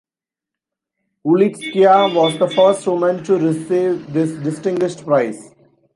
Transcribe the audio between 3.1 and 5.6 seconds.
to receive this distinguished prize.